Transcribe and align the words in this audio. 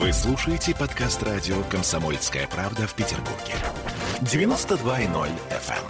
Вы 0.00 0.14
слушаете 0.14 0.74
подкаст 0.74 1.22
радио 1.22 1.56
«Комсомольская 1.68 2.48
правда» 2.48 2.86
в 2.86 2.94
Петербурге. 2.94 3.52
92.0 4.22 5.28
FM. 5.50 5.84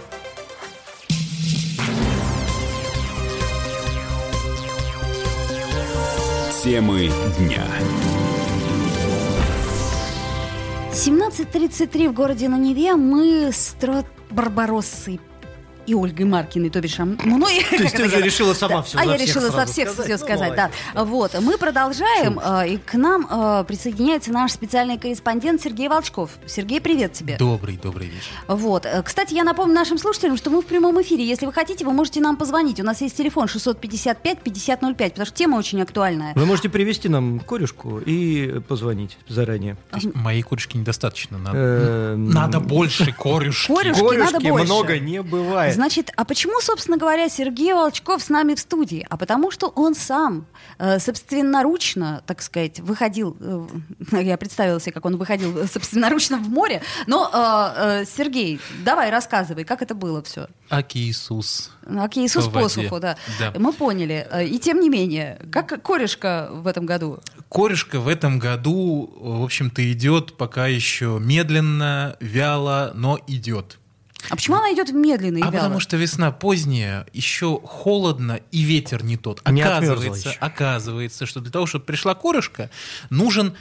Темы 6.61 7.09
дня. 7.39 7.65
17.33 10.91 12.09
в 12.09 12.13
городе 12.13 12.49
на 12.49 12.57
Неве. 12.57 12.97
Мы 12.97 13.49
с 13.53 13.73
Трот 13.79 14.07
Барбароссой 14.29 15.21
и 15.91 15.93
Ольгой 15.93 16.25
Маркиной, 16.25 16.69
то 16.69 16.79
бишь 16.79 16.99
а 16.99 17.05
мной. 17.05 17.65
То 17.69 17.75
есть 17.83 17.95
ты 17.95 18.05
уже 18.05 18.21
решила 18.21 18.53
сама 18.53 18.81
все 18.81 18.97
А 18.97 19.03
за 19.03 19.11
я 19.11 19.17
решила 19.17 19.47
со 19.47 19.51
сразу 19.51 19.71
всех 19.73 19.89
сказать? 19.89 20.05
все 20.05 20.17
Ну, 20.17 20.25
сказать, 20.25 20.55
да. 20.55 21.03
Вот, 21.03 21.39
мы 21.41 21.57
продолжаем, 21.57 22.39
э, 22.39 22.69
и 22.69 22.77
к 22.77 22.93
нам 22.93 23.27
э, 23.29 23.65
присоединяется 23.67 24.31
наш 24.31 24.53
специальный 24.53 24.97
корреспондент 24.97 25.61
Сергей 25.61 25.89
Волчков. 25.89 26.31
Сергей, 26.45 26.79
привет 26.79 27.11
тебе. 27.13 27.35
Добрый, 27.37 27.77
добрый 27.81 28.07
вечер. 28.07 28.31
Вот. 28.47 28.85
Э, 28.85 29.03
Кстати, 29.03 29.33
я 29.33 29.43
напомню 29.43 29.75
нашим 29.75 29.97
слушателям, 29.97 30.37
что 30.37 30.49
мы 30.49 30.61
в 30.61 30.65
прямом 30.65 31.01
эфире. 31.01 31.25
Если 31.25 31.45
вы 31.45 31.51
хотите, 31.51 31.83
вы 31.85 31.91
можете 31.91 32.21
нам 32.21 32.37
позвонить. 32.37 32.79
У 32.79 32.83
нас 32.83 33.01
есть 33.01 33.17
телефон 33.17 33.47
655-5005, 33.47 35.09
потому 35.09 35.25
что 35.25 35.35
тема 35.35 35.57
очень 35.57 35.81
актуальная. 35.81 36.33
Вы 36.35 36.45
можете 36.45 36.69
привести 36.69 37.09
нам 37.09 37.39
корюшку 37.39 37.99
и 37.99 38.59
позвонить 38.67 39.17
заранее. 39.27 39.75
Есть 39.95 40.13
моей 40.15 40.41
корюшки 40.41 40.77
недостаточно. 40.77 41.37
Надо, 41.37 42.15
надо 42.17 42.59
больше 42.61 43.11
корюшки. 43.11 43.67
Корюшки 43.67 44.01
надо 44.01 44.15
Корюшки 44.31 44.49
больше. 44.49 44.65
много 44.65 44.99
не 44.99 45.21
бывает. 45.21 45.73
Значит, 45.81 46.11
а 46.15 46.25
почему, 46.25 46.61
собственно 46.61 46.95
говоря, 46.95 47.27
Сергей 47.27 47.73
Волчков 47.73 48.21
с 48.21 48.29
нами 48.29 48.53
в 48.53 48.59
студии? 48.59 49.03
А 49.09 49.17
потому 49.17 49.49
что 49.49 49.67
он 49.69 49.95
сам 49.95 50.45
э, 50.77 50.99
собственноручно, 50.99 52.21
так 52.27 52.43
сказать, 52.43 52.79
выходил, 52.79 53.35
э, 53.39 53.67
я 54.21 54.37
представила 54.37 54.79
себе, 54.79 54.91
как 54.91 55.05
он 55.05 55.17
выходил 55.17 55.57
э, 55.57 55.65
собственноручно 55.65 56.37
в 56.37 56.47
море. 56.49 56.83
Но, 57.07 57.27
э, 57.33 58.01
э, 58.01 58.05
Сергей, 58.05 58.59
давай 58.85 59.09
рассказывай, 59.09 59.63
как 59.63 59.81
это 59.81 59.95
было 59.95 60.21
все. 60.21 60.49
Аки 60.69 60.99
Иисус. 60.99 61.71
Окей, 61.87 62.27
Иисус 62.27 62.45
По 62.45 62.59
посуху, 62.59 62.99
да. 62.99 63.17
Да. 63.39 63.51
Мы 63.57 63.73
поняли. 63.73 64.27
Э, 64.31 64.45
И 64.45 64.59
тем 64.59 64.81
не 64.81 64.89
менее, 64.89 65.41
как 65.51 65.81
корешка 65.81 66.49
в 66.51 66.67
этом 66.67 66.85
году? 66.85 67.21
Корюшка 67.49 67.99
в 67.99 68.07
этом 68.07 68.37
году, 68.37 69.11
в 69.19 69.43
общем-то, 69.43 69.91
идет 69.91 70.37
пока 70.37 70.67
еще 70.67 71.17
медленно, 71.19 72.17
вяло, 72.19 72.91
но 72.93 73.19
идет. 73.25 73.79
А 74.29 74.35
почему 74.35 74.57
она 74.57 74.73
идет 74.73 74.91
медленно 74.91 75.37
и 75.37 75.41
А 75.41 75.45
вяло? 75.45 75.51
потому 75.63 75.79
что 75.79 75.97
весна 75.97 76.31
поздняя, 76.31 77.05
еще 77.13 77.59
холодно 77.63 78.39
и 78.51 78.61
ветер 78.61 79.03
не 79.03 79.17
тот. 79.17 79.41
Не 79.49 79.61
Оказывается, 79.61 80.33
оказывается, 80.39 81.25
что 81.25 81.39
для 81.39 81.51
того, 81.51 81.65
чтобы 81.65 81.85
пришла 81.85 82.13
корюшка, 82.15 82.69
нужен 83.09 83.55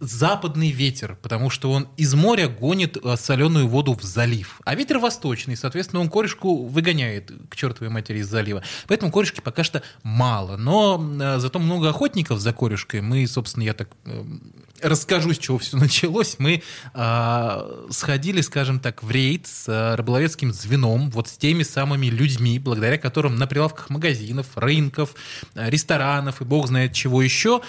западный 0.00 0.70
ветер, 0.70 1.16
потому 1.20 1.50
что 1.50 1.70
он 1.70 1.88
из 1.96 2.14
моря 2.14 2.48
гонит 2.48 2.96
э, 2.96 3.16
соленую 3.16 3.68
воду 3.68 3.94
в 3.94 4.02
залив. 4.02 4.60
А 4.64 4.74
ветер 4.74 4.98
восточный, 4.98 5.56
соответственно, 5.56 6.00
он 6.00 6.08
корешку 6.08 6.66
выгоняет 6.66 7.30
к 7.50 7.56
чертовой 7.56 7.90
матери 7.90 8.18
из 8.18 8.28
залива. 8.28 8.62
Поэтому 8.88 9.12
корешки 9.12 9.40
пока 9.40 9.62
что 9.62 9.82
мало. 10.02 10.56
Но 10.56 10.98
э, 11.20 11.38
зато 11.38 11.58
много 11.58 11.90
охотников 11.90 12.40
за 12.40 12.52
корешкой. 12.52 13.02
Мы, 13.02 13.26
собственно, 13.26 13.64
я 13.64 13.74
так 13.74 13.90
э, 14.06 14.24
расскажу, 14.82 15.34
с 15.34 15.38
чего 15.38 15.58
все 15.58 15.76
началось. 15.76 16.36
Мы 16.38 16.62
э, 16.94 17.84
сходили, 17.90 18.40
скажем 18.40 18.80
так, 18.80 19.02
в 19.02 19.10
рейд 19.10 19.46
с 19.46 19.68
э, 19.68 19.94
рыболовецким 19.96 20.52
звеном, 20.52 21.10
вот 21.10 21.28
с 21.28 21.36
теми 21.36 21.62
самыми 21.62 22.06
людьми, 22.06 22.58
благодаря 22.58 22.96
которым 22.96 23.36
на 23.36 23.46
прилавках 23.46 23.90
магазинов, 23.90 24.46
рынков, 24.54 25.14
ресторанов 25.54 26.40
и 26.40 26.44
бог 26.44 26.68
знает 26.68 26.94
чего 26.94 27.20
еще, 27.20 27.60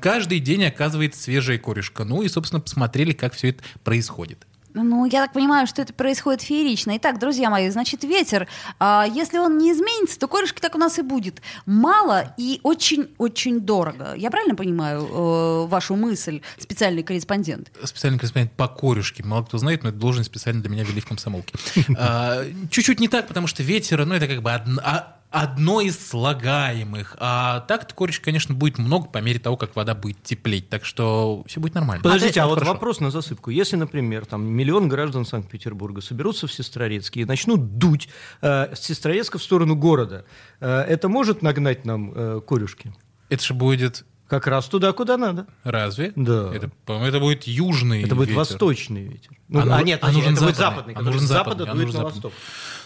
каждый 0.00 0.38
день 0.38 0.64
оказывается 0.64 1.20
свежая 1.20 1.58
корешка. 1.80 2.04
Ну 2.04 2.22
и, 2.22 2.28
собственно, 2.28 2.60
посмотрели, 2.60 3.12
как 3.12 3.34
все 3.34 3.50
это 3.50 3.62
происходит. 3.84 4.46
Ну, 4.72 5.04
я 5.04 5.22
так 5.22 5.32
понимаю, 5.32 5.66
что 5.66 5.82
это 5.82 5.92
происходит 5.92 6.42
феерично. 6.42 6.96
Итак, 6.96 7.18
друзья 7.18 7.50
мои, 7.50 7.68
значит, 7.70 8.04
ветер, 8.04 8.46
а, 8.78 9.04
если 9.12 9.38
он 9.38 9.58
не 9.58 9.72
изменится, 9.72 10.16
то 10.16 10.28
корешки 10.28 10.60
так 10.60 10.76
у 10.76 10.78
нас 10.78 10.96
и 11.00 11.02
будет. 11.02 11.42
Мало 11.66 12.32
и 12.38 12.60
очень-очень 12.62 13.60
дорого. 13.62 14.14
Я 14.16 14.30
правильно 14.30 14.54
понимаю 14.54 15.00
э, 15.02 15.66
вашу 15.66 15.96
мысль, 15.96 16.40
специальный 16.56 17.02
корреспондент? 17.02 17.72
специальный 17.82 18.18
корреспондент 18.20 18.52
по 18.52 18.68
корюшке. 18.68 19.24
Мало 19.24 19.42
кто 19.42 19.58
знает, 19.58 19.82
но 19.82 19.88
это 19.88 19.98
должность 19.98 20.30
специально 20.30 20.60
для 20.62 20.70
меня 20.70 20.84
ввели 20.84 21.00
в 21.00 21.06
комсомолке. 21.06 21.52
А, 21.98 22.44
Чуть-чуть 22.70 23.00
не 23.00 23.08
так, 23.08 23.26
потому 23.26 23.48
что 23.48 23.64
ветер, 23.64 24.06
ну, 24.06 24.14
это 24.14 24.28
как 24.28 24.40
бы 24.40 24.50
одн- 24.50 24.80
а- 24.84 25.16
одно 25.30 25.80
из 25.80 25.98
слагаемых. 26.08 27.16
А 27.18 27.60
так-то 27.60 27.94
корюшка, 27.94 28.26
конечно, 28.26 28.54
будет 28.54 28.78
много 28.78 29.08
по 29.08 29.18
мере 29.18 29.38
того, 29.38 29.56
как 29.56 29.76
вода 29.76 29.94
будет 29.94 30.22
теплеть. 30.22 30.68
Так 30.68 30.84
что 30.84 31.44
все 31.46 31.60
будет 31.60 31.74
нормально. 31.74 32.02
Подождите, 32.02 32.40
а, 32.40 32.46
вот 32.46 32.54
Хорошо. 32.56 32.72
вопрос 32.72 33.00
на 33.00 33.10
засыпку. 33.10 33.50
Если, 33.50 33.76
например, 33.76 34.26
там 34.26 34.44
миллион 34.44 34.88
граждан 34.88 35.24
Санкт-Петербурга 35.24 36.00
соберутся 36.00 36.46
в 36.46 36.52
Сестрорецке 36.52 37.20
и 37.20 37.24
начнут 37.24 37.78
дуть 37.78 38.08
э, 38.42 38.74
с 38.74 38.80
Сестрорецка 38.80 39.38
в 39.38 39.42
сторону 39.42 39.76
города, 39.76 40.24
э, 40.60 40.68
это 40.68 41.08
может 41.08 41.42
нагнать 41.42 41.84
нам 41.84 42.12
э, 42.14 42.40
корюшки? 42.46 42.92
Это 43.28 43.44
же 43.44 43.54
будет... 43.54 44.04
Как 44.28 44.46
раз 44.46 44.66
туда, 44.66 44.92
куда 44.92 45.16
надо. 45.16 45.48
Разве? 45.64 46.12
Да. 46.14 46.54
Это, 46.54 46.70
по-моему, 46.86 47.08
это 47.08 47.18
будет 47.18 47.48
южный 47.48 48.04
Это 48.04 48.14
будет 48.14 48.28
ветер. 48.28 48.38
восточный 48.38 49.02
ветер. 49.02 49.32
Ну, 49.48 49.58
А 49.60 49.64
ну- 49.64 49.72
а 49.74 49.82
нет, 49.82 49.98
а 50.02 50.12
нужен 50.12 50.34
это 50.34 50.44
будет 50.44 50.56
западный. 50.56 50.94
западный, 50.94 50.94
А 50.94 50.96
который 50.98 51.12
нужен 51.14 51.26
с 51.26 51.30
запада 51.30 51.64
западный, 51.64 51.72
а 51.72 51.74
дует 51.74 51.86
на 51.88 51.92
западный. 51.92 52.14
восток. 52.14 52.32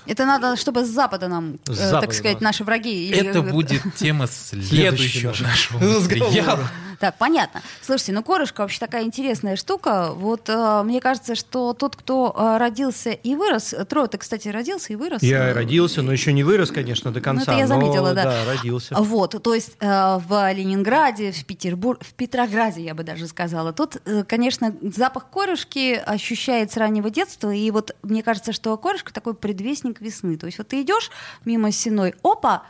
Это 0.07 0.27
надо, 0.27 0.57
чтобы 0.57 0.85
с 0.85 0.89
запада 0.89 1.29
нам, 1.29 1.59
С 1.67 1.71
э, 1.71 1.75
запада, 1.75 2.01
так 2.07 2.15
сказать, 2.15 2.39
да. 2.41 2.45
наши 2.45 2.65
враги... 2.65 3.09
или- 3.09 3.29
Это 3.29 3.43
будет 3.53 3.83
тема 3.97 4.27
следующего 4.27 5.33
Следующего 5.33 5.35
нашего 5.43 5.81
разговора. 5.81 6.69
Так, 6.99 7.17
понятно. 7.19 7.63
Слушайте, 7.81 8.13
ну 8.13 8.23
корешка 8.23 8.63
вообще 8.63 8.81
такая 8.81 9.05
интересная 9.05 9.57
штука. 9.57 10.13
Вот 10.15 10.49
э, 10.49 10.83
мне 10.85 11.01
кажется, 11.01 11.35
что 11.35 11.75
тот, 11.75 11.97
кто 11.97 12.35
э, 12.37 12.57
родился 12.59 13.11
и 13.11 13.37
вырос... 13.37 13.75
Тро, 13.89 14.07
ты, 14.07 14.19
кстати, 14.19 14.49
родился 14.49 14.93
и 14.93 14.97
вырос? 14.97 15.23
Я 15.23 15.45
Э, 15.51 15.53
родился, 15.53 16.03
но 16.03 16.13
еще 16.13 16.33
не 16.33 16.43
вырос, 16.43 16.71
конечно, 16.71 17.13
до 17.13 17.21
конца. 17.21 17.53
Ну, 17.53 17.59
это 17.59 17.67
я 17.67 17.69
но, 17.69 17.81
заметила, 17.81 18.15
да. 18.15 18.45
родился. 18.47 18.95
Вот, 18.99 19.43
то 19.43 19.55
есть 19.55 19.73
э, 19.81 20.19
в 20.27 20.53
Ленинграде, 20.53 21.33
в 21.33 21.45
Петербурге, 21.45 22.05
в 22.05 22.15
Петрограде, 22.15 22.83
я 22.83 22.95
бы 22.95 23.03
даже 23.03 23.27
сказала. 23.27 23.73
Тут, 23.73 23.97
э, 24.05 24.25
конечно, 24.25 24.75
запах 24.83 25.29
корешки 25.31 25.95
ощущает 25.95 26.73
с 26.73 26.77
раннего 26.77 27.11
детства, 27.11 27.51
и 27.51 27.71
вот 27.71 27.95
мне 28.03 28.23
кажется, 28.23 28.53
что 28.53 28.77
корешка 28.77 29.13
такой 29.13 29.35
предвестник 29.35 30.01
весны. 30.01 30.37
То 30.37 30.47
есть 30.47 30.59
вот 30.59 30.69
ты 30.69 30.83
идешь 30.83 31.11
мимо 31.45 31.71
сеной, 31.73 32.15
опа, 32.23 32.65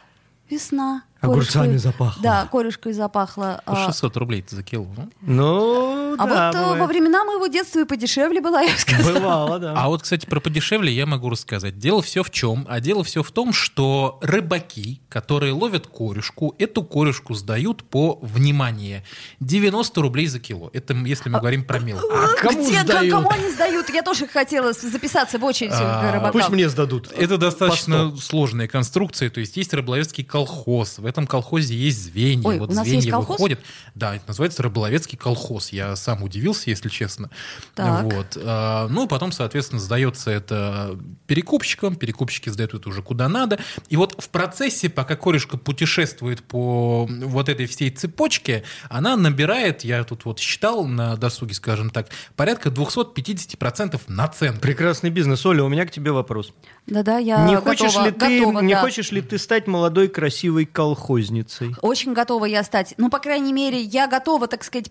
весна. 0.50 1.04
Огурцами 1.24 1.66
корешкой- 1.74 1.78
запахло. 1.78 2.22
Да, 2.22 2.48
корешкой 2.50 2.92
запахло. 2.92 3.60
По 3.64 3.72
А, 3.72 3.86
600 3.86 4.16
рублей 4.16 4.44
за 4.48 4.62
кило. 4.62 4.86
ну. 5.20 6.14
Ну, 6.14 6.14
а 6.22 6.26
да, 6.26 6.46
вот 6.52 6.54
э, 6.56 6.58
бывает. 6.62 6.80
во 6.80 6.86
времена 6.86 7.24
моего 7.24 7.46
детства 7.48 7.80
и 7.80 7.84
подешевле 7.84 8.40
была, 8.40 8.60
я 8.62 8.72
бы 8.72 8.78
сказала. 8.78 9.14
Бывало, 9.18 9.58
да. 9.58 9.74
А 9.76 9.88
вот, 9.88 10.02
кстати, 10.02 10.26
про 10.26 10.38
подешевле 10.40 10.92
я 10.92 11.06
могу 11.06 11.28
рассказать. 11.28 11.78
Дело 11.78 12.02
все 12.02 12.22
в 12.22 12.30
чем? 12.30 12.66
А 12.68 12.78
дело 12.80 13.02
все 13.02 13.22
в 13.24 13.30
том, 13.32 13.52
что 13.52 14.18
рыбаки, 14.22 15.00
которые 15.08 15.52
ловят 15.52 15.86
корюшку, 15.88 16.54
эту 16.58 16.84
корюшку 16.84 17.34
сдают 17.34 17.82
по, 17.84 18.18
внимание, 18.22 19.02
90 19.40 20.00
рублей 20.00 20.26
за 20.28 20.38
кило. 20.38 20.70
Это 20.72 20.94
если 20.94 21.28
мы 21.28 21.38
говорим 21.40 21.64
про 21.64 21.78
мелкую. 21.80 22.12
А 22.14 22.28
кому 22.40 22.64
Где, 22.68 22.80
сдают? 22.82 23.12
кому 23.14 23.30
они 23.30 23.50
сдают? 23.50 23.90
Я 23.90 24.02
тоже 24.02 24.26
хотела 24.28 24.72
записаться 24.72 25.38
в 25.38 25.44
очередь 25.44 25.72
А, 25.74 26.00
к 26.10 26.14
рыбакам. 26.14 26.32
Пусть 26.32 26.48
мне 26.50 26.68
сдадут. 26.68 27.10
Это 27.16 27.38
достаточно 27.38 28.16
сложная 28.16 28.68
конструкция. 28.68 29.30
То 29.30 29.40
есть 29.40 29.56
есть 29.56 29.74
рыболовецкий 29.74 30.22
колхоз. 30.24 30.98
В 30.98 31.06
этом 31.14 31.26
колхозе 31.26 31.74
есть 31.74 32.04
звенья. 32.04 32.46
Ой, 32.46 32.58
вот 32.58 32.70
у 32.70 32.74
нас 32.74 32.84
звенья 32.84 33.00
есть 33.00 33.10
колхоз? 33.10 33.38
выходят. 33.38 33.60
Да, 33.94 34.16
это 34.16 34.24
называется 34.26 34.62
рыболовецкий 34.62 35.16
колхоз. 35.16 35.70
Я 35.70 35.96
сам 35.96 36.22
удивился, 36.22 36.70
если 36.70 36.88
честно. 36.88 37.30
Так. 37.74 38.04
Вот. 38.04 38.36
А, 38.36 38.88
Ну, 38.88 39.06
потом, 39.06 39.32
соответственно, 39.32 39.80
сдается 39.80 40.30
это 40.30 40.98
перекупщикам. 41.26 41.96
Перекупщики 41.96 42.48
сдают 42.48 42.74
это 42.74 42.88
уже 42.88 43.02
куда 43.02 43.28
надо. 43.28 43.58
И 43.88 43.96
вот 43.96 44.22
в 44.22 44.28
процессе, 44.28 44.88
пока 44.88 45.16
корешка 45.16 45.56
путешествует 45.56 46.42
по 46.42 47.06
вот 47.08 47.48
этой 47.48 47.66
всей 47.66 47.90
цепочке, 47.90 48.64
она 48.88 49.16
набирает, 49.16 49.84
я 49.84 50.02
тут 50.04 50.24
вот 50.24 50.40
считал 50.40 50.86
на 50.86 51.16
досуге, 51.16 51.54
скажем 51.54 51.90
так, 51.90 52.08
порядка 52.36 52.70
250% 52.70 54.00
наценки. 54.08 54.60
Прекрасный 54.60 55.10
бизнес. 55.10 55.46
Оля, 55.46 55.62
у 55.62 55.68
меня 55.68 55.86
к 55.86 55.90
тебе 55.90 56.10
вопрос. 56.10 56.52
Да-да, 56.86 57.16
я 57.16 57.46
не 57.46 57.54
готова, 57.54 57.70
хочешь 57.70 57.96
ли 57.96 58.10
ты, 58.10 58.38
готова, 58.38 58.60
не 58.60 58.74
да. 58.74 58.80
хочешь 58.82 59.10
ли 59.10 59.22
ты 59.22 59.38
стать 59.38 59.66
молодой 59.66 60.08
красивой 60.08 60.66
колхозницей? 60.66 61.74
Очень 61.80 62.12
готова 62.12 62.44
я 62.44 62.62
стать. 62.62 62.92
Ну, 62.98 63.08
по 63.08 63.18
крайней 63.20 63.54
мере, 63.54 63.80
я 63.80 64.06
готова, 64.06 64.48
так 64.48 64.64
сказать, 64.64 64.90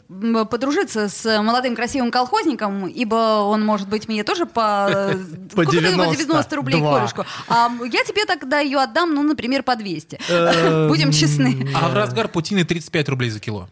подружиться 0.49 1.07
с 1.07 1.41
молодым 1.41 1.75
красивым 1.75 2.09
колхозником, 2.09 2.87
ибо 2.87 3.43
он 3.43 3.63
может 3.63 3.87
быть 3.89 4.07
мне 4.07 4.23
тоже 4.23 4.47
по, 4.47 5.13
По 5.55 5.65
купит 5.65 5.83
его 5.83 6.05
90, 6.05 6.25
90 6.25 6.55
рублей 6.55 6.81
корешку. 6.81 7.25
А 7.47 7.69
я 7.83 8.03
тебе 8.03 8.25
тогда 8.25 8.59
ее 8.59 8.79
отдам, 8.79 9.13
ну, 9.13 9.21
например, 9.21 9.61
по 9.61 9.75
200. 9.75 10.19
Эм, 10.29 10.87
Будем 10.87 11.11
честны. 11.11 11.69
А 11.75 11.89
в 11.89 11.93
разгар 11.93 12.27
путины 12.27 12.63
35 12.63 13.09
рублей 13.09 13.29
за 13.29 13.39
кило. 13.39 13.69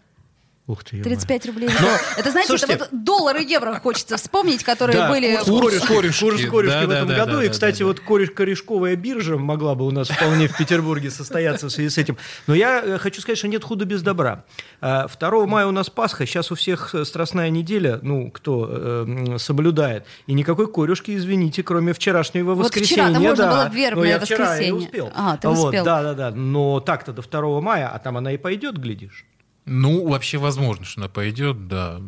Ух 0.67 0.83
ты, 0.83 0.97
ё-моё. 0.97 1.15
35 1.15 1.45
рублей. 1.47 1.69
это, 2.17 2.29
знаете, 2.31 2.47
слушайте- 2.49 2.75
это 2.75 2.87
вот 2.91 3.03
доллары 3.03 3.43
и 3.43 3.47
евро 3.49 3.73
хочется 3.81 4.15
вспомнить, 4.17 4.63
которые 4.63 4.95
Да, 4.95 5.09
были... 5.09 5.35
курс, 5.43 5.79
корешки, 5.79 5.87
корешки. 5.87 6.19
курс 6.21 6.41
корешки 6.45 6.79
Да, 6.79 6.85
в 6.85 6.89
да, 6.89 6.95
этом 6.97 7.07
да, 7.07 7.15
году. 7.17 7.31
да, 7.37 7.43
и, 7.43 7.47
да, 7.47 7.51
кстати, 7.51 7.79
да. 7.79 7.85
вот 7.85 7.99
кореш- 7.99 8.27
корешковая 8.27 8.95
биржа 8.95 9.37
могла 9.37 9.73
бы 9.75 9.85
у 9.87 9.91
нас 9.91 10.07
вполне 10.09 10.47
в 10.47 10.55
Петербурге 10.55 11.09
состояться 11.09 11.65
в 11.67 11.71
связи 11.71 11.89
с 11.89 11.97
этим. 11.97 12.15
Но 12.47 12.53
я 12.53 12.81
э, 12.85 12.97
хочу 12.99 13.21
сказать, 13.21 13.39
что 13.39 13.47
нет 13.47 13.63
худа 13.63 13.85
без 13.85 14.03
добра. 14.03 14.45
А, 14.81 15.07
2 15.07 15.45
мая 15.47 15.65
у 15.65 15.71
нас 15.71 15.89
Пасха, 15.89 16.25
сейчас 16.27 16.51
у 16.51 16.55
всех 16.55 16.93
э, 16.93 17.05
Страстная 17.05 17.49
неделя, 17.49 17.99
ну, 18.03 18.29
кто 18.29 18.67
э, 18.69 19.37
соблюдает. 19.39 20.05
И 20.27 20.33
никакой 20.33 20.71
корешки, 20.71 21.15
извините, 21.17 21.63
кроме 21.63 21.91
вчерашнего 21.93 22.53
Вот 22.53 22.65
воскресенья. 22.65 23.05
вчера-то 23.07 23.19
можно 23.19 23.43
да. 23.45 23.51
было 23.51 23.69
в 23.69 23.73
вербное 23.75 24.03
Но 24.03 24.09
я 24.09 24.19
вчера 24.19 24.45
воскресенье. 24.51 24.73
успел. 24.75 25.11
А, 25.15 25.37
ты 25.37 25.47
Вот, 25.49 25.65
успел. 25.65 25.83
Да, 25.85 26.03
да, 26.03 26.13
да. 26.13 26.31
Но 26.31 26.79
так-то 26.79 27.11
до 27.13 27.23
2 27.23 27.61
мая, 27.61 27.89
а 27.91 27.97
там 27.99 28.15
она 28.17 28.31
и 28.31 28.37
пойдет, 28.37 28.77
глядишь. 28.77 29.25
Ну, 29.65 30.07
вообще 30.07 30.37
возможно, 30.37 30.85
что 30.85 31.01
она 31.01 31.09
пойдет, 31.09 31.67
да. 31.67 32.01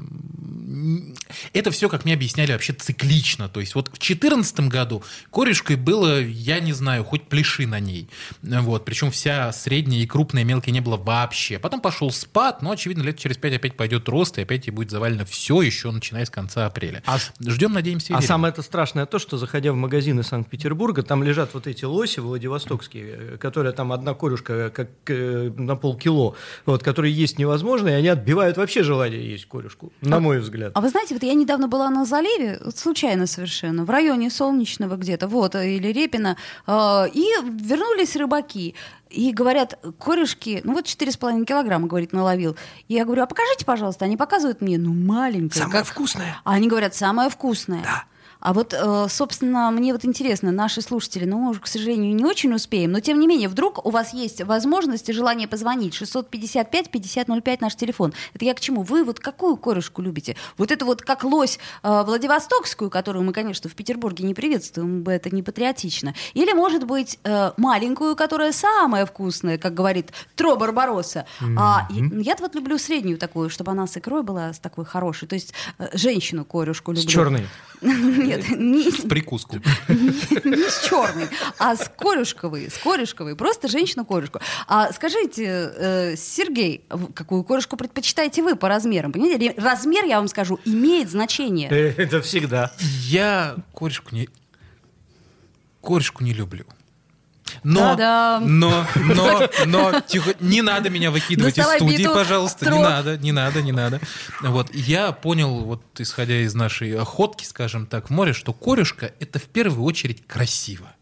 Это 1.54 1.72
все, 1.72 1.88
как 1.88 2.04
мне 2.04 2.14
объясняли, 2.14 2.52
вообще 2.52 2.74
циклично. 2.74 3.48
То 3.48 3.60
есть 3.60 3.76
вот 3.76 3.90
в 3.90 3.92
2014 3.92 4.62
году 4.62 5.04
корешкой 5.32 5.76
было, 5.76 6.20
я 6.22 6.60
не 6.60 6.74
знаю, 6.74 7.04
хоть 7.04 7.28
пляши 7.28 7.68
на 7.68 7.80
ней. 7.80 8.10
Вот. 8.42 8.86
Причем 8.86 9.12
вся 9.12 9.52
средняя 9.52 10.02
и 10.02 10.08
крупная 10.08 10.44
мелкая 10.44 10.72
не 10.74 10.82
было 10.82 10.98
вообще. 10.98 11.60
Потом 11.60 11.80
пошел 11.80 12.12
спад, 12.12 12.62
но, 12.62 12.72
очевидно, 12.72 13.04
лет 13.04 13.18
через 13.20 13.38
пять 13.38 13.54
опять 13.54 13.78
пойдет 13.78 14.10
рост, 14.10 14.38
и 14.40 14.42
опять 14.42 14.66
ей 14.68 14.74
будет 14.74 14.90
завалено 14.90 15.26
все 15.26 15.62
еще, 15.62 15.92
начиная 15.92 16.26
с 16.26 16.30
конца 16.30 16.66
апреля. 16.66 17.04
А 17.06 17.18
Ждем, 17.40 17.74
надеемся, 17.74 18.14
и 18.14 18.16
А 18.16 18.18
верим. 18.18 18.28
самое 18.28 18.52
это 18.52 18.64
страшное 18.64 19.06
то, 19.06 19.20
что 19.20 19.38
заходя 19.38 19.72
в 19.72 19.76
магазины 19.76 20.24
Санкт-Петербурга, 20.24 21.04
там 21.04 21.24
лежат 21.24 21.54
вот 21.54 21.68
эти 21.68 21.86
лоси 21.86 22.20
владивостокские, 22.20 23.34
э, 23.34 23.38
которые 23.38 23.74
там 23.74 23.92
одна 23.94 24.14
корюшка 24.16 24.72
как 24.72 24.90
э, 25.08 25.52
на 25.56 25.76
полкило, 25.76 26.36
вот, 26.66 26.82
которые 26.84 27.14
есть 27.14 27.38
невозможно, 27.44 27.90
и 27.90 27.92
они 27.94 28.08
отбивают 28.08 28.58
вообще 28.58 28.84
желание 28.84 29.32
есть 29.32 29.46
корюшку, 29.46 29.92
на 30.02 30.20
мой 30.20 30.40
взгляд. 30.40 30.72
А 30.76 30.82
вы 30.82 30.90
знаете, 30.90 31.14
вот 31.14 31.24
я 31.24 31.34
недавно 31.34 31.68
была 31.68 31.90
на 31.90 32.06
заливе, 32.06 32.60
вот 32.64 32.78
случайно 32.78 33.28
совершенно, 33.28 33.86
в 33.86 33.90
районе 33.90 34.30
Солнечного 34.30 34.96
где-то, 34.96 35.28
вот, 35.28 35.56
или 35.56 35.88
Репина, 35.90 36.38
э, 36.68 37.06
и 37.14 37.26
вернулись 37.44 38.16
рыбаки. 38.16 38.76
И 39.10 39.32
говорят, 39.32 39.78
корешки, 40.00 40.62
ну 40.64 40.74
вот 40.74 40.86
4,5 40.86 41.46
килограмма, 41.46 41.88
говорит, 41.88 42.14
наловил. 42.14 42.56
И 42.88 42.96
я 42.96 43.06
говорю, 43.06 43.22
а 43.22 43.26
покажите, 43.28 43.64
пожалуйста. 43.64 44.06
Они 44.06 44.18
показывают 44.18 44.62
мне, 44.62 44.80
ну, 44.80 44.92
маленькая. 44.92 45.60
Самое 45.60 45.80
как- 45.84 45.88
вкусное. 45.88 46.42
А 46.44 46.54
они 46.54 46.68
говорят, 46.68 46.96
самое 46.96 47.30
вкусное. 47.30 47.84
Да. 47.84 48.06
А 48.44 48.52
вот, 48.52 48.74
э, 48.74 49.08
собственно, 49.10 49.72
мне 49.72 49.94
вот 49.94 50.04
интересно, 50.04 50.52
наши 50.52 50.82
слушатели, 50.82 51.24
ну, 51.24 51.38
мы 51.38 51.52
уже, 51.52 51.62
к 51.62 51.68
сожалению, 51.68 52.14
не 52.14 52.26
очень 52.26 52.54
успеем, 52.54 52.92
но 52.92 53.00
тем 53.00 53.18
не 53.22 53.26
менее, 53.26 53.48
вдруг 53.48 53.86
у 53.86 53.90
вас 53.90 54.14
есть 54.14 54.44
возможность 54.44 55.08
и 55.08 55.14
желание 55.14 55.48
позвонить. 55.48 55.94
655-5005 55.94 57.58
наш 57.62 57.76
телефон. 57.76 58.14
Это 58.34 58.44
я 58.44 58.54
к 58.54 58.60
чему? 58.60 58.84
Вы 58.84 59.06
вот 59.06 59.22
какую 59.22 59.56
корешку 59.56 60.02
любите? 60.02 60.36
Вот 60.58 60.72
это 60.72 60.84
вот 60.84 61.02
как 61.02 61.24
лось 61.24 61.58
э, 61.84 62.04
Владивостокскую, 62.06 62.90
которую 62.90 63.24
мы, 63.24 63.32
конечно, 63.32 63.70
в 63.70 63.76
Петербурге 63.76 64.26
не 64.26 64.34
приветствуем, 64.34 65.04
бы 65.04 65.14
это 65.14 65.34
не 65.34 65.42
патриотично. 65.42 66.14
Или, 66.34 66.52
может 66.52 66.84
быть, 66.84 67.20
э, 67.24 67.52
маленькую, 67.56 68.18
которая 68.18 68.52
самая 68.52 69.06
вкусная, 69.06 69.58
как 69.58 69.74
говорит 69.74 70.12
Тро 70.36 70.58
Барбаросса. 70.58 71.26
А 71.58 71.88
я-то 71.90 72.44
вот 72.44 72.56
люблю 72.56 72.78
среднюю 72.78 73.18
такую, 73.18 73.50
чтобы 73.50 73.72
она 73.72 73.88
с 73.88 73.96
икрой 73.96 74.22
была 74.22 74.52
с 74.52 74.60
такой 74.60 74.84
хорошей. 74.84 75.30
То 75.30 75.36
есть 75.36 75.54
э, 75.80 75.88
женщину 75.94 76.44
корешку 76.44 76.94
С 76.94 76.98
люблю. 76.98 77.10
черной. 77.10 77.48
Нет, 78.38 78.50
не, 78.60 78.90
В 78.92 79.08
прикуску. 79.08 79.58
не 79.88 80.70
с 80.70 80.84
черной, 80.88 81.28
а 81.60 81.76
с 81.76 81.90
корешковой, 81.98 82.70
с 82.70 82.78
корешковой, 82.78 83.36
просто 83.36 83.68
женщина-корешку. 83.68 84.40
А 84.68 84.92
скажите, 84.94 85.44
э, 85.46 86.16
Сергей, 86.16 86.86
какую 87.14 87.44
корешку 87.44 87.78
предпочитаете 87.78 88.42
вы 88.44 88.56
по 88.56 88.68
размерам? 88.68 89.12
Понимаете, 89.12 89.54
размер, 89.58 90.06
я 90.06 90.18
вам 90.18 90.28
скажу, 90.28 90.60
имеет 90.66 91.10
значение. 91.10 91.70
Э, 91.70 91.94
Это 91.98 92.22
всегда. 92.22 92.72
Я 92.80 93.56
корешку 93.74 94.16
не... 94.16 94.30
Корешку 95.82 96.24
не 96.24 96.34
люблю. 96.34 96.66
Но, 97.64 97.96
но, 98.42 98.86
но, 98.96 99.50
но, 99.66 100.02
тихо, 100.02 100.34
не 100.40 100.62
надо 100.62 100.90
меня 100.90 101.12
выкидывать 101.12 101.56
Доставай 101.56 101.78
из 101.78 101.82
студии, 101.82 101.98
биту, 101.98 102.14
пожалуйста, 102.14 102.66
троп. 102.66 102.78
не 102.78 102.84
надо, 102.84 103.18
не 103.18 103.32
надо, 103.32 103.62
не 103.62 103.72
надо. 103.72 104.02
Вот, 104.42 104.74
я 104.74 105.12
понял, 105.12 105.62
вот 105.62 105.84
исходя 106.00 106.42
из 106.42 106.54
нашей 106.54 106.98
охотки, 106.98 107.46
скажем 107.46 107.86
так, 107.86 108.08
в 108.08 108.10
море, 108.12 108.34
что 108.34 108.54
корешка— 108.54 109.14
это 109.20 109.40
в 109.40 109.44
первую 109.44 109.84
очередь 109.84 110.26
красиво. 110.26 110.94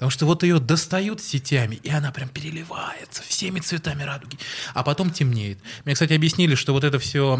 Потому 0.00 0.12
что 0.12 0.24
вот 0.24 0.42
ее 0.44 0.58
достают 0.60 1.20
сетями, 1.20 1.74
и 1.74 1.90
она 1.90 2.10
прям 2.10 2.30
переливается 2.30 3.22
всеми 3.22 3.60
цветами 3.60 4.02
радуги. 4.02 4.38
А 4.72 4.82
потом 4.82 5.10
темнеет. 5.10 5.58
Мне, 5.84 5.92
кстати, 5.92 6.14
объяснили, 6.14 6.54
что 6.54 6.72
вот 6.72 6.84
это 6.84 6.98
все, 6.98 7.36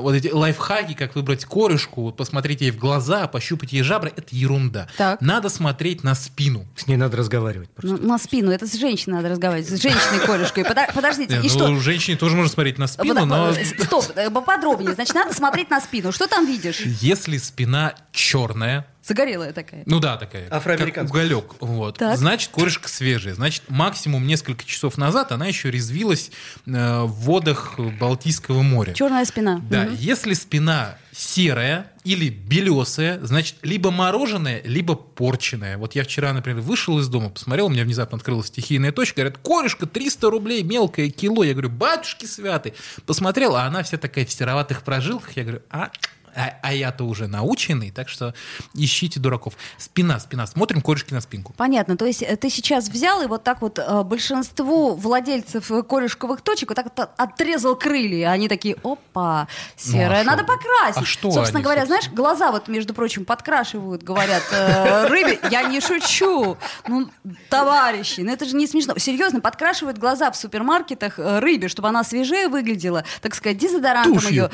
вот 0.00 0.12
эти 0.12 0.26
лайфхаки, 0.26 0.94
как 0.94 1.14
выбрать 1.14 1.44
корешку, 1.44 2.02
вот 2.02 2.16
посмотреть 2.16 2.62
ей 2.62 2.72
в 2.72 2.78
глаза, 2.78 3.28
пощупать 3.28 3.72
ей 3.72 3.82
жабры, 3.82 4.12
это 4.16 4.26
ерунда. 4.34 4.88
Так. 4.96 5.20
Надо 5.20 5.48
смотреть 5.50 6.02
на 6.02 6.16
спину. 6.16 6.66
С 6.74 6.88
ней 6.88 6.96
надо 6.96 7.16
разговаривать 7.16 7.70
просто. 7.70 7.96
Ну, 7.96 8.08
на 8.08 8.18
спину. 8.18 8.50
Это 8.50 8.66
с 8.66 8.74
женщиной 8.74 9.18
надо 9.18 9.28
разговаривать. 9.28 9.70
С 9.70 9.80
женщиной-корешкой. 9.80 10.64
Подо- 10.64 10.92
Подождите, 10.92 11.34
Не, 11.34 11.46
и 11.46 11.48
ну, 11.48 11.48
что? 11.48 11.78
женщине 11.78 12.16
тоже 12.16 12.34
можно 12.34 12.50
смотреть 12.50 12.78
на 12.78 12.88
спину, 12.88 13.24
но 13.24 13.50
э, 13.50 13.64
Стоп, 13.64 14.04
э, 14.16 14.30
поподробнее. 14.30 14.94
Значит, 14.94 15.14
надо 15.14 15.32
смотреть 15.32 15.70
на 15.70 15.80
спину. 15.80 16.10
Что 16.10 16.26
там 16.26 16.44
видишь? 16.44 16.80
если 16.80 17.36
спина 17.36 17.94
черная, 18.10 18.84
Загорелая 19.08 19.52
такая. 19.54 19.82
Ну 19.86 20.00
да, 20.00 20.16
такая. 20.18 20.44
Как 20.44 20.52
Афроамериканская. 20.58 21.22
уголек. 21.24 21.54
Вот. 21.60 21.96
Так. 21.98 22.18
Значит, 22.18 22.50
корешка 22.52 22.88
свежая. 22.88 23.34
Значит, 23.34 23.62
максимум 23.68 24.26
несколько 24.26 24.64
часов 24.64 24.98
назад 24.98 25.32
она 25.32 25.46
еще 25.46 25.70
резвилась 25.70 26.30
э, 26.66 27.02
в 27.02 27.06
водах 27.12 27.78
Балтийского 27.78 28.62
моря. 28.62 28.92
Черная 28.92 29.24
спина. 29.24 29.62
Да, 29.70 29.84
Мгм. 29.84 29.94
если 29.94 30.34
спина 30.34 30.98
серая 31.12 31.90
или 32.04 32.28
белесая, 32.28 33.18
значит, 33.24 33.56
либо 33.62 33.90
мороженое, 33.90 34.60
либо 34.64 34.94
порченое. 34.94 35.76
Вот 35.78 35.94
я 35.94 36.04
вчера, 36.04 36.32
например, 36.32 36.60
вышел 36.60 36.98
из 37.00 37.08
дома, 37.08 37.30
посмотрел, 37.30 37.66
у 37.66 37.70
меня 37.70 37.82
внезапно 37.84 38.18
открылась 38.18 38.46
стихийная 38.48 38.92
точка, 38.92 39.22
говорят, 39.22 39.38
корешка 39.38 39.86
300 39.86 40.30
рублей, 40.30 40.62
мелкое 40.62 41.08
кило. 41.10 41.42
Я 41.42 41.54
говорю, 41.54 41.70
батюшки 41.70 42.26
святы. 42.26 42.74
Посмотрел, 43.06 43.56
а 43.56 43.64
она 43.64 43.82
вся 43.82 43.96
такая 43.96 44.26
в 44.26 44.30
сероватых 44.30 44.82
прожилках. 44.82 45.36
Я 45.36 45.42
говорю, 45.42 45.62
а, 45.70 45.90
а, 46.34 46.54
а 46.62 46.72
я-то 46.72 47.04
уже 47.04 47.26
наученный, 47.26 47.90
так 47.90 48.08
что 48.08 48.34
ищите 48.74 49.20
дураков. 49.20 49.54
Спина, 49.78 50.18
спина. 50.20 50.46
Смотрим 50.46 50.80
корешки 50.80 51.12
на 51.14 51.20
спинку. 51.20 51.54
Понятно. 51.56 51.96
То 51.96 52.06
есть 52.06 52.22
э, 52.22 52.36
ты 52.36 52.50
сейчас 52.50 52.88
взял 52.88 53.22
и 53.22 53.26
вот 53.26 53.44
так 53.44 53.60
вот 53.62 53.78
э, 53.78 54.02
большинству 54.02 54.94
владельцев 54.94 55.70
э, 55.70 55.82
корешковых 55.82 56.40
точек 56.40 56.70
вот 56.70 56.76
так 56.76 56.86
вот 56.96 57.10
отрезал 57.16 57.76
крылья. 57.76 58.30
Они 58.30 58.48
такие, 58.48 58.76
опа, 58.82 59.48
серая, 59.76 60.24
Ну, 60.24 60.30
а 60.32 60.36
надо 60.36 60.44
что? 60.44 60.52
покрасить. 60.52 61.02
А 61.02 61.04
что 61.04 61.30
собственно 61.30 61.58
они, 61.58 61.64
говоря, 61.64 61.80
собственно? 61.82 62.00
знаешь, 62.02 62.16
глаза 62.16 62.52
вот, 62.52 62.68
между 62.68 62.94
прочим, 62.94 63.24
подкрашивают, 63.24 64.02
говорят 64.02 64.42
э, 64.52 65.06
рыбе. 65.08 65.38
Я 65.50 65.62
не 65.64 65.80
шучу. 65.80 66.56
Ну, 66.86 67.08
товарищи, 67.48 68.20
ну 68.20 68.32
это 68.32 68.44
же 68.44 68.56
не 68.56 68.66
смешно. 68.66 68.96
Серьезно, 68.98 69.40
подкрашивают 69.40 69.98
глаза 69.98 70.30
в 70.30 70.36
супермаркетах 70.36 71.18
э, 71.18 71.38
рыбе, 71.40 71.68
чтобы 71.68 71.88
она 71.88 72.04
свежее 72.04 72.48
выглядела, 72.48 73.04
так 73.20 73.34
сказать, 73.34 73.58
дезодорантом 73.58 74.14
Тушью. 74.14 74.30
ее. 74.30 74.50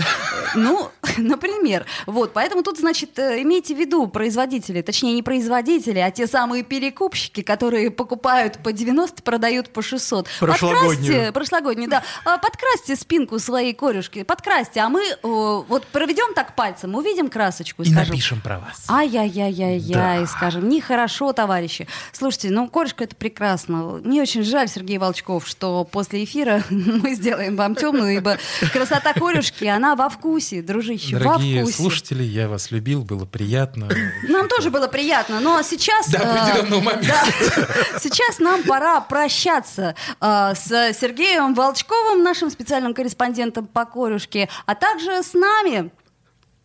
Ну, 0.55 0.91
например. 1.17 1.64
Вот, 2.07 2.33
поэтому 2.33 2.63
тут, 2.63 2.79
значит, 2.79 3.19
э, 3.19 3.43
имейте 3.43 3.75
в 3.75 3.79
виду 3.79 4.07
производители, 4.07 4.83
точнее, 4.83 5.13
не 5.15 5.23
производители, 5.23 5.99
а 5.99 6.11
те 6.11 6.27
самые 6.27 6.63
перекупщики, 6.63 7.43
которые 7.43 7.91
покупают 7.91 8.59
по 8.63 8.73
90, 8.73 9.23
продают 9.23 9.71
по 9.71 9.83
600. 9.83 10.29
Прошлогоднюю. 10.41 10.89
Подкрасьте, 10.89 11.33
прошлогоднюю, 11.33 11.91
да. 11.91 12.03
А, 12.25 12.39
Подкрасьте 12.39 12.97
спинку 12.97 13.39
своей 13.39 13.75
корюшки, 13.75 14.23
подкрасьте, 14.23 14.81
а 14.81 14.89
мы 14.89 15.03
вот 15.23 15.87
проведем 15.87 16.35
так 16.35 16.55
пальцем, 16.55 16.95
увидим 16.95 17.29
красочку 17.29 17.83
и, 17.83 17.87
И 17.87 17.91
скажем... 17.91 18.11
напишем 18.11 18.41
про 18.41 18.59
вас. 18.59 18.85
Ай-яй-яй-яй-яй, 18.89 20.27
скажем, 20.27 20.69
нехорошо, 20.69 21.33
товарищи. 21.33 21.89
Слушайте, 22.13 22.51
ну, 22.51 22.69
корешка 22.69 23.05
это 23.05 23.17
прекрасно. 23.17 24.01
Мне 24.05 24.23
очень 24.23 24.43
жаль, 24.45 24.69
Сергей 24.69 24.99
Волчков, 24.99 25.47
что 25.47 25.85
после 25.85 26.25
эфира 26.25 26.63
мы 26.71 27.15
сделаем 27.15 27.57
вам 27.57 27.75
темную, 27.75 28.17
ибо 28.17 28.39
красота 28.73 29.13
корешки, 29.15 29.67
она 29.67 29.95
во 29.95 30.09
вкусе, 30.09 30.63
дружище, 30.63 31.19
Дорогие 31.19 31.29
во 31.29 31.39
вкусе. 31.39 31.54
Слушатели, 31.67 32.23
я 32.23 32.49
вас 32.49 32.71
любил, 32.71 33.03
было 33.03 33.25
приятно. 33.25 33.89
Нам 34.29 34.49
тоже 34.49 34.71
было 34.71 34.89
приятно, 34.89 35.41
но 35.41 35.63
сейчас... 35.63 36.09
До 36.11 36.19
э, 36.19 36.21
определенного 36.21 36.81
момента. 36.81 37.15
сейчас 38.01 38.39
нам 38.39 38.63
пора 38.63 39.01
прощаться 39.01 39.95
э, 40.21 40.53
с 40.55 40.69
Сергеем 40.99 41.55
Волчковым, 41.55 42.23
нашим 42.23 42.51
специальным 42.51 42.95
корреспондентом 42.95 43.67
по 43.67 43.85
корюшке, 43.85 44.49
а 44.67 44.75
также 44.75 45.23
с 45.23 45.35
нами 45.35 45.91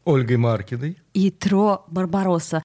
Ольгой 0.05 0.37
Маркиной. 0.37 0.97
и 1.13 1.29
Тро 1.29 1.85
Барбаросса. 1.87 2.63